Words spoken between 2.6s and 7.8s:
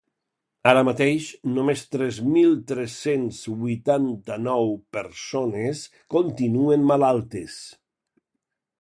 tres-cents vuitanta-nou persones continuen malaltes.